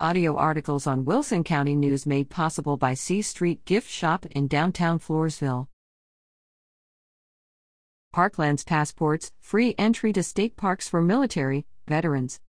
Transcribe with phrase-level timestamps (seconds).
[0.00, 4.98] Audio articles on Wilson County News made possible by C Street Gift Shop in downtown
[4.98, 5.68] Floresville.
[8.12, 12.40] Parklands passports, free entry to state parks for military veterans.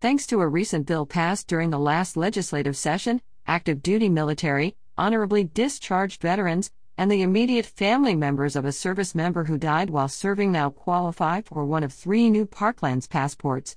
[0.00, 5.44] Thanks to a recent bill passed during the last legislative session, active duty military, honorably
[5.44, 10.52] discharged veterans, and the immediate family members of a service member who died while serving
[10.52, 13.76] now qualify for one of three new Parklands passports.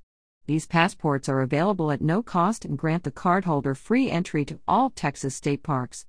[0.52, 4.90] These passports are available at no cost and grant the cardholder free entry to all
[4.90, 6.06] Texas state parks.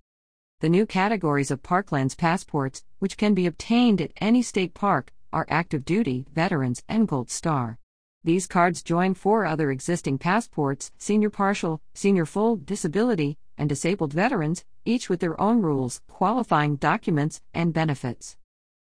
[0.58, 5.46] The new categories of Parklands passports, which can be obtained at any state park, are
[5.48, 7.78] active duty, veterans, and Gold Star.
[8.24, 14.64] These cards join four other existing passports senior partial, senior full, disability, and disabled veterans,
[14.84, 18.36] each with their own rules, qualifying documents, and benefits.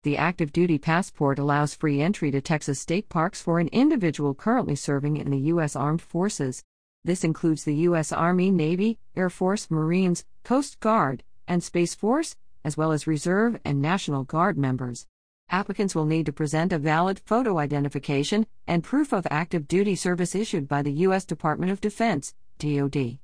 [0.04, 4.76] The active duty passport allows free entry to Texas state parks for an individual currently
[4.76, 5.74] serving in the U.S.
[5.74, 6.62] Armed Forces.
[7.04, 8.12] This includes the U.S.
[8.12, 13.80] Army, Navy, Air Force, Marines, Coast Guard, and Space Force, as well as Reserve and
[13.80, 15.06] National Guard members.
[15.48, 20.34] Applicants will need to present a valid photo identification and proof of active duty service
[20.34, 21.24] issued by the U.S.
[21.24, 23.20] Department of Defense, DoD.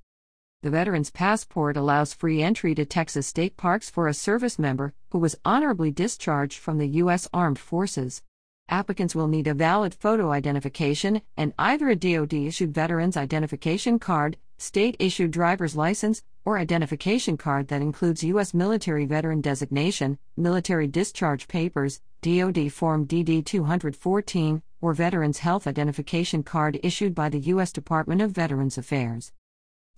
[0.63, 5.19] The Veteran's Passport allows free entry to Texas state parks for a service member who
[5.19, 7.27] was honorably discharged from the U.S.
[7.33, 8.23] Armed Forces.
[8.69, 14.37] Applicants will need a valid photo identification and either a DoD issued Veteran's Identification Card,
[14.59, 18.53] state issued driver's license, or identification card that includes U.S.
[18.53, 26.79] military veteran designation, military discharge papers, DoD Form DD 214, or Veterans Health Identification Card
[26.83, 27.73] issued by the U.S.
[27.73, 29.33] Department of Veterans Affairs.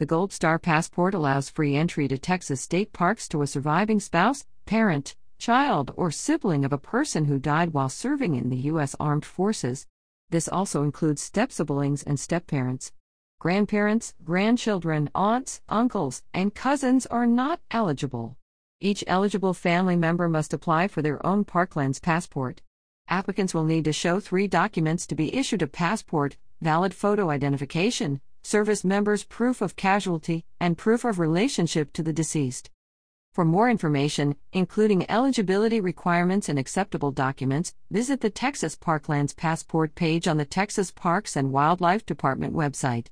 [0.03, 4.45] The Gold Star Passport allows free entry to Texas state parks to a surviving spouse,
[4.67, 8.97] parent, child, or sibling of a person who died while serving in the U.S.
[8.99, 9.87] Armed Forces.
[10.29, 12.91] This also includes step siblings and step parents.
[13.39, 18.37] Grandparents, grandchildren, aunts, uncles, and cousins are not eligible.
[18.81, 22.61] Each eligible family member must apply for their own Parklands passport.
[23.07, 28.21] Applicants will need to show three documents to be issued a passport valid photo identification,
[28.43, 32.71] service members' proof of casualty, and proof of relationship to the deceased.
[33.33, 40.29] For more information, including eligibility requirements and acceptable documents, visit the Texas Parklands Passport page
[40.29, 43.07] on the Texas Parks and Wildlife Department website.